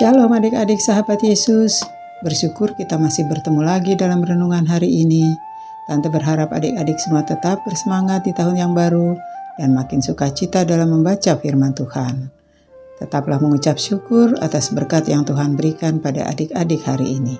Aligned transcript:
Shalom 0.00 0.32
adik-adik 0.32 0.80
sahabat 0.80 1.20
Yesus. 1.20 1.84
Bersyukur 2.24 2.72
kita 2.72 2.96
masih 2.96 3.28
bertemu 3.28 3.60
lagi 3.60 3.92
dalam 4.00 4.24
renungan 4.24 4.64
hari 4.64 4.88
ini. 4.88 5.28
Tante 5.84 6.08
berharap 6.08 6.56
adik-adik 6.56 6.96
semua 6.96 7.20
tetap 7.20 7.60
bersemangat 7.68 8.24
di 8.24 8.32
tahun 8.32 8.56
yang 8.56 8.72
baru 8.72 9.12
dan 9.60 9.76
makin 9.76 10.00
sukacita 10.00 10.64
dalam 10.64 10.96
membaca 10.96 11.36
firman 11.36 11.76
Tuhan. 11.76 12.32
Tetaplah 12.96 13.44
mengucap 13.44 13.76
syukur 13.76 14.40
atas 14.40 14.72
berkat 14.72 15.04
yang 15.04 15.28
Tuhan 15.28 15.52
berikan 15.60 16.00
pada 16.00 16.32
adik-adik 16.32 16.80
hari 16.80 17.20
ini. 17.20 17.36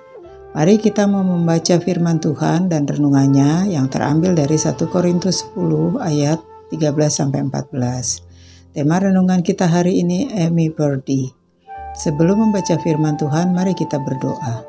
Mari 0.53 0.77
kita 0.85 1.09
mau 1.09 1.25
membaca 1.25 1.81
firman 1.81 2.21
Tuhan 2.21 2.69
dan 2.69 2.85
renungannya 2.85 3.73
yang 3.73 3.89
terambil 3.89 4.37
dari 4.37 4.61
1 4.61 4.77
Korintus 4.93 5.49
10 5.57 5.97
ayat 5.97 6.45
13 6.69 6.93
sampai 7.09 7.41
14. 7.41 8.77
Tema 8.77 9.01
renungan 9.01 9.41
kita 9.41 9.65
hari 9.65 10.05
ini 10.05 10.29
Amy 10.37 10.69
Birdie. 10.69 11.40
Sebelum 12.01 12.49
membaca 12.49 12.81
firman 12.81 13.21
Tuhan, 13.21 13.53
mari 13.53 13.77
kita 13.77 14.01
berdoa. 14.01 14.65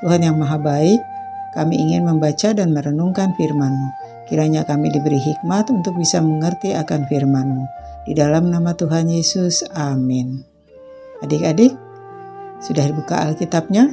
Tuhan 0.00 0.24
yang 0.24 0.40
maha 0.40 0.56
baik, 0.56 1.04
kami 1.52 1.76
ingin 1.76 2.08
membaca 2.08 2.56
dan 2.56 2.72
merenungkan 2.72 3.36
firman-Mu. 3.36 3.88
Kiranya 4.24 4.64
kami 4.64 4.88
diberi 4.88 5.20
hikmat 5.20 5.68
untuk 5.68 6.00
bisa 6.00 6.24
mengerti 6.24 6.72
akan 6.72 7.04
firman-Mu. 7.04 7.64
Di 8.08 8.16
dalam 8.16 8.48
nama 8.48 8.72
Tuhan 8.72 9.12
Yesus, 9.12 9.68
amin. 9.76 10.40
Adik-adik, 11.20 11.76
sudah 12.64 12.88
dibuka 12.88 13.20
Alkitabnya? 13.20 13.92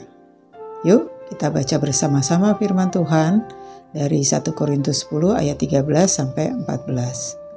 Yuk 0.87 1.11
kita 1.35 1.51
baca 1.51 1.75
bersama-sama 1.83 2.55
firman 2.55 2.95
Tuhan 2.95 3.43
dari 3.91 4.23
1 4.23 4.55
Korintus 4.55 5.03
10 5.03 5.35
ayat 5.35 5.59
13 5.59 5.83
sampai 6.07 6.55
14. 6.55 7.48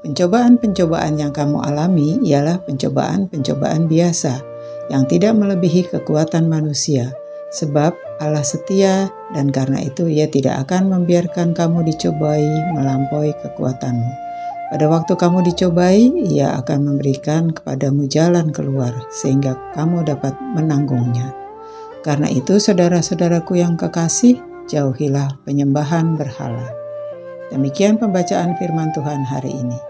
Pencobaan-pencobaan 0.00 1.20
yang 1.20 1.28
kamu 1.28 1.60
alami 1.60 2.16
ialah 2.24 2.64
pencobaan-pencobaan 2.64 3.84
biasa 3.84 4.40
yang 4.88 5.04
tidak 5.04 5.36
melebihi 5.36 5.92
kekuatan 5.92 6.48
manusia, 6.48 7.12
sebab 7.52 7.92
Allah 8.16 8.40
setia 8.40 9.12
dan 9.36 9.52
karena 9.52 9.84
itu 9.84 10.08
Ia 10.08 10.24
tidak 10.32 10.64
akan 10.64 10.88
membiarkan 10.88 11.52
kamu 11.52 11.84
dicobai 11.92 12.48
melampaui 12.72 13.36
kekuatanmu. 13.44 14.12
Pada 14.72 14.86
waktu 14.88 15.12
kamu 15.18 15.44
dicobai, 15.52 16.00
Ia 16.32 16.56
akan 16.62 16.94
memberikan 16.94 17.52
kepadamu 17.52 18.08
jalan 18.08 18.54
keluar 18.54 18.94
sehingga 19.12 19.58
kamu 19.76 20.06
dapat 20.06 20.32
menanggungnya. 20.56 21.34
Karena 22.00 22.30
itu, 22.32 22.56
saudara-saudaraku 22.56 23.60
yang 23.60 23.76
kekasih, 23.76 24.40
jauhilah 24.70 25.42
penyembahan 25.42 26.16
berhala. 26.16 26.70
Demikian 27.50 27.98
pembacaan 27.98 28.54
firman 28.56 28.94
Tuhan 28.94 29.26
hari 29.26 29.50
ini. 29.50 29.89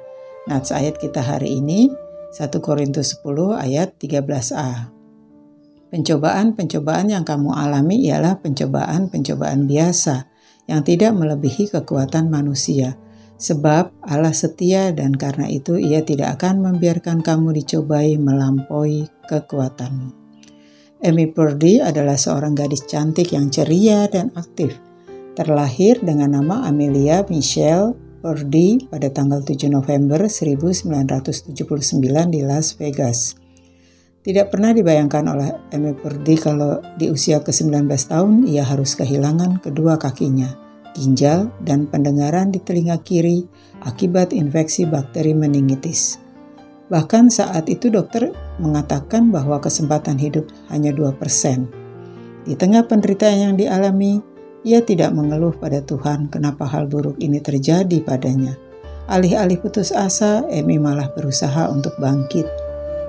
Nats 0.51 0.75
ayat 0.75 0.98
kita 0.98 1.23
hari 1.23 1.62
ini 1.62 1.95
1 2.34 2.51
Korintus 2.59 3.23
10 3.23 3.55
ayat 3.55 3.95
13a. 4.03 4.91
Pencobaan-pencobaan 5.95 7.15
yang 7.15 7.23
kamu 7.23 7.55
alami 7.55 8.03
ialah 8.11 8.34
pencobaan-pencobaan 8.43 9.71
biasa 9.71 10.27
yang 10.67 10.83
tidak 10.83 11.15
melebihi 11.15 11.71
kekuatan 11.71 12.34
manusia. 12.34 12.98
Sebab 13.39 14.03
Allah 14.03 14.34
setia 14.34 14.91
dan 14.91 15.15
karena 15.15 15.47
itu 15.47 15.78
ia 15.78 16.03
tidak 16.03 16.43
akan 16.43 16.67
membiarkan 16.67 17.23
kamu 17.23 17.55
dicobai 17.62 18.19
melampaui 18.19 19.06
kekuatanmu. 19.31 20.11
Amy 21.06 21.31
Purdy 21.31 21.78
adalah 21.78 22.19
seorang 22.19 22.59
gadis 22.59 22.91
cantik 22.91 23.31
yang 23.31 23.55
ceria 23.55 24.11
dan 24.11 24.34
aktif. 24.34 24.75
Terlahir 25.39 26.03
dengan 26.03 26.43
nama 26.43 26.67
Amelia 26.67 27.23
Michelle 27.31 28.09
Purdy 28.20 28.84
pada 28.84 29.08
tanggal 29.08 29.41
7 29.41 29.72
November 29.72 30.28
1979 30.28 31.56
di 32.28 32.41
Las 32.44 32.76
Vegas. 32.76 33.32
Tidak 34.20 34.53
pernah 34.53 34.76
dibayangkan 34.76 35.25
oleh 35.25 35.48
Amy 35.72 35.97
Purdy 35.97 36.36
kalau 36.36 36.84
di 37.00 37.09
usia 37.09 37.41
ke-19 37.41 37.88
tahun 37.88 38.44
ia 38.44 38.69
harus 38.69 38.92
kehilangan 38.92 39.64
kedua 39.64 39.97
kakinya, 39.97 40.53
ginjal, 40.92 41.48
dan 41.64 41.88
pendengaran 41.88 42.53
di 42.53 42.60
telinga 42.60 43.00
kiri 43.00 43.48
akibat 43.80 44.36
infeksi 44.36 44.84
bakteri 44.84 45.32
meningitis. 45.32 46.20
Bahkan 46.92 47.32
saat 47.32 47.72
itu 47.72 47.88
dokter 47.88 48.28
mengatakan 48.60 49.32
bahwa 49.32 49.56
kesempatan 49.64 50.20
hidup 50.20 50.44
hanya 50.69 50.92
2%. 50.92 51.16
Di 52.44 52.53
tengah 52.53 52.84
penderitaan 52.84 53.38
yang 53.41 53.54
dialami, 53.56 54.20
ia 54.60 54.84
tidak 54.84 55.16
mengeluh 55.16 55.56
pada 55.56 55.81
Tuhan 55.81 56.28
kenapa 56.28 56.69
hal 56.69 56.84
buruk 56.84 57.16
ini 57.16 57.41
terjadi 57.41 58.04
padanya. 58.04 58.56
Alih-alih 59.10 59.59
putus 59.59 59.91
asa, 59.91 60.44
Emi 60.53 60.78
malah 60.78 61.10
berusaha 61.10 61.66
untuk 61.72 61.97
bangkit. 61.98 62.47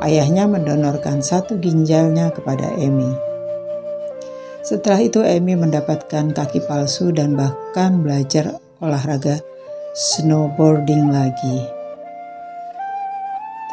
Ayahnya 0.02 0.50
mendonorkan 0.50 1.22
satu 1.22 1.62
ginjalnya 1.62 2.34
kepada 2.34 2.74
Emi. 2.80 3.12
Setelah 4.66 5.02
itu 5.04 5.22
Emi 5.22 5.54
mendapatkan 5.54 6.34
kaki 6.34 6.66
palsu 6.66 7.14
dan 7.14 7.38
bahkan 7.38 8.02
belajar 8.02 8.58
olahraga 8.82 9.44
snowboarding 9.94 11.12
lagi. 11.14 11.68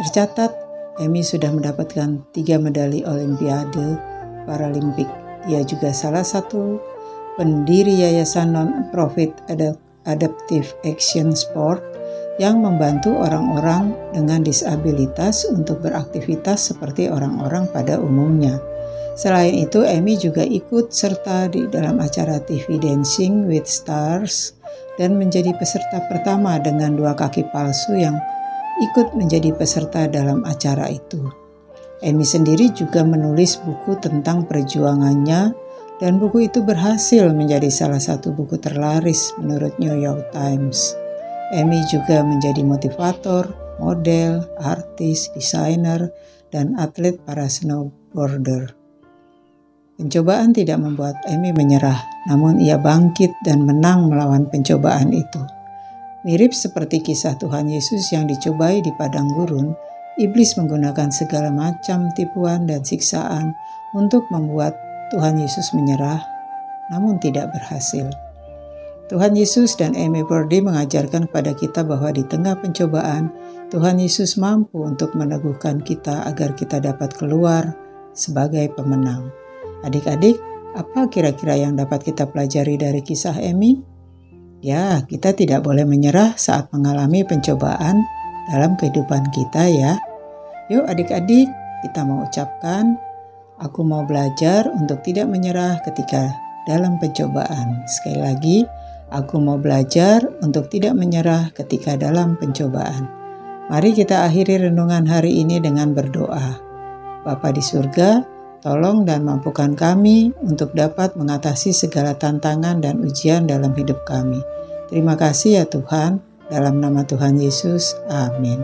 Tercatat, 0.03 0.53
Emi 0.99 1.22
sudah 1.22 1.55
mendapatkan 1.55 2.27
tiga 2.34 2.59
medali 2.59 3.06
Olimpiade 3.06 3.97
Paralimpik. 4.45 5.06
Ia 5.47 5.62
juga 5.62 5.95
salah 5.95 6.27
satu 6.27 6.97
pendiri 7.38 8.03
Yayasan 8.03 8.59
Non-Profit 8.59 9.47
Adaptive 10.04 10.75
Action 10.82 11.31
Sport 11.31 11.81
yang 12.43 12.59
membantu 12.59 13.15
orang-orang 13.15 13.94
dengan 14.10 14.43
disabilitas 14.43 15.47
untuk 15.47 15.78
beraktivitas 15.87 16.75
seperti 16.75 17.06
orang-orang 17.06 17.71
pada 17.71 18.03
umumnya. 18.03 18.59
Selain 19.19 19.54
itu, 19.54 19.82
Amy 19.82 20.19
juga 20.19 20.43
ikut 20.47 20.94
serta 20.94 21.50
di 21.50 21.66
dalam 21.66 21.98
acara 21.98 22.38
TV 22.43 22.78
Dancing 22.78 23.47
with 23.50 23.66
Stars 23.66 24.54
dan 24.98 25.19
menjadi 25.19 25.54
peserta 25.59 26.03
pertama 26.06 26.59
dengan 26.62 26.94
dua 26.94 27.15
kaki 27.15 27.50
palsu 27.50 27.98
yang 27.98 28.19
ikut 28.78 29.15
menjadi 29.19 29.54
peserta 29.54 30.06
dalam 30.06 30.47
acara 30.47 30.87
itu. 30.91 31.19
Amy 32.06 32.22
sendiri 32.22 32.71
juga 32.71 33.03
menulis 33.03 33.59
buku 33.59 33.98
tentang 33.98 34.47
perjuangannya 34.47 35.50
dan 35.98 36.22
buku 36.22 36.47
itu 36.47 36.62
berhasil 36.62 37.26
menjadi 37.34 37.66
salah 37.70 37.98
satu 37.98 38.31
buku 38.31 38.59
terlaris 38.59 39.34
menurut 39.38 39.75
New 39.82 39.94
York 39.98 40.31
Times. 40.31 40.94
Amy 41.54 41.82
juga 41.91 42.22
menjadi 42.22 42.62
motivator, 42.62 43.50
model, 43.82 44.47
artis, 44.62 45.31
desainer, 45.34 46.10
dan 46.54 46.78
atlet 46.78 47.19
para 47.26 47.50
snowboarder. 47.50 48.78
Pencobaan 49.98 50.54
tidak 50.54 50.78
membuat 50.78 51.19
Amy 51.26 51.50
menyerah, 51.50 51.98
namun 52.30 52.62
ia 52.62 52.78
bangkit 52.78 53.34
dan 53.42 53.66
menang 53.66 54.06
melawan 54.06 54.47
pencobaan 54.47 55.10
itu. 55.10 55.42
Mirip 56.22 56.54
seperti 56.54 57.03
kisah 57.03 57.34
Tuhan 57.34 57.66
Yesus 57.66 58.06
yang 58.15 58.30
dicobai 58.30 58.78
di 58.78 58.94
padang 58.94 59.26
gurun, 59.34 59.75
iblis 60.22 60.54
menggunakan 60.54 61.10
segala 61.10 61.50
macam 61.50 62.15
tipuan 62.15 62.70
dan 62.70 62.86
siksaan 62.86 63.59
untuk 63.91 64.30
membuat 64.30 64.78
Tuhan 65.09 65.41
Yesus 65.41 65.73
menyerah, 65.73 66.21
namun 66.93 67.17
tidak 67.17 67.49
berhasil. 67.53 68.09
Tuhan 69.09 69.33
Yesus 69.33 69.73
dan 69.73 69.97
Amy 69.97 70.21
Birdie 70.21 70.61
mengajarkan 70.61 71.33
kepada 71.33 71.57
kita 71.57 71.81
bahwa 71.81 72.13
di 72.13 72.21
tengah 72.29 72.61
pencobaan, 72.61 73.33
Tuhan 73.73 73.97
Yesus 73.97 74.37
mampu 74.37 74.85
untuk 74.85 75.17
meneguhkan 75.17 75.81
kita 75.81 76.29
agar 76.29 76.53
kita 76.53 76.77
dapat 76.77 77.17
keluar 77.17 77.73
sebagai 78.13 78.69
pemenang. 78.77 79.33
Adik-adik, 79.81 80.37
apa 80.77 81.09
kira-kira 81.09 81.57
yang 81.57 81.72
dapat 81.81 82.04
kita 82.04 82.28
pelajari 82.28 82.77
dari 82.77 83.01
kisah 83.01 83.33
Amy? 83.41 83.81
Ya, 84.61 85.01
kita 85.09 85.33
tidak 85.33 85.65
boleh 85.65 85.89
menyerah 85.89 86.37
saat 86.37 86.69
mengalami 86.69 87.25
pencobaan 87.25 88.04
dalam 88.53 88.77
kehidupan 88.77 89.33
kita 89.33 89.72
ya. 89.72 89.97
Yuk 90.69 90.84
adik-adik, 90.84 91.49
kita 91.81 92.04
mau 92.04 92.28
ucapkan 92.28 93.08
Aku 93.59 93.83
mau 93.83 94.07
belajar 94.07 94.71
untuk 94.71 95.03
tidak 95.03 95.27
menyerah 95.27 95.83
ketika 95.83 96.31
dalam 96.71 96.95
pencobaan. 97.03 97.83
Sekali 97.91 98.19
lagi, 98.22 98.59
aku 99.10 99.43
mau 99.43 99.59
belajar 99.59 100.22
untuk 100.47 100.71
tidak 100.71 100.95
menyerah 100.95 101.51
ketika 101.51 101.99
dalam 101.99 102.39
pencobaan. 102.39 103.10
Mari 103.66 103.99
kita 103.99 104.22
akhiri 104.25 104.71
renungan 104.71 105.10
hari 105.10 105.43
ini 105.43 105.59
dengan 105.59 105.91
berdoa. 105.91 106.55
Bapa 107.27 107.51
di 107.51 107.59
surga, 107.59 108.22
tolong 108.63 109.03
dan 109.03 109.27
mampukan 109.27 109.75
kami 109.75 110.31
untuk 110.39 110.71
dapat 110.72 111.19
mengatasi 111.19 111.75
segala 111.75 112.15
tantangan 112.15 112.78
dan 112.78 113.03
ujian 113.03 113.51
dalam 113.51 113.75
hidup 113.75 114.07
kami. 114.07 114.39
Terima 114.87 115.19
kasih 115.19 115.61
ya 115.61 115.65
Tuhan, 115.66 116.22
dalam 116.47 116.78
nama 116.78 117.03
Tuhan 117.03 117.37
Yesus, 117.37 117.99
amin. 118.07 118.63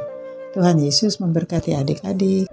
Tuhan 0.54 0.78
Yesus 0.78 1.18
memberkati 1.18 1.74
adik-adik. 1.74 2.46